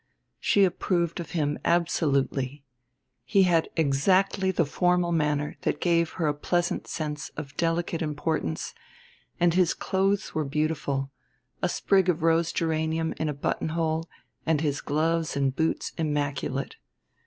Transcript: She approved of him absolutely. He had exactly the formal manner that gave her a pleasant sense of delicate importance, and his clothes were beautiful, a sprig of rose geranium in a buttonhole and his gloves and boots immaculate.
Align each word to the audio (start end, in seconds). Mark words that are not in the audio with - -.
She 0.39 0.63
approved 0.63 1.19
of 1.19 1.29
him 1.37 1.59
absolutely. 1.63 2.63
He 3.23 3.43
had 3.43 3.69
exactly 3.77 4.49
the 4.49 4.65
formal 4.65 5.11
manner 5.11 5.57
that 5.61 5.79
gave 5.79 6.13
her 6.13 6.25
a 6.25 6.33
pleasant 6.33 6.87
sense 6.87 7.29
of 7.37 7.55
delicate 7.55 8.01
importance, 8.01 8.73
and 9.39 9.53
his 9.53 9.75
clothes 9.75 10.33
were 10.33 10.43
beautiful, 10.43 11.11
a 11.61 11.69
sprig 11.69 12.09
of 12.09 12.23
rose 12.23 12.51
geranium 12.51 13.13
in 13.17 13.29
a 13.29 13.33
buttonhole 13.35 14.09
and 14.43 14.61
his 14.61 14.81
gloves 14.81 15.35
and 15.37 15.55
boots 15.55 15.91
immaculate. 15.99 16.77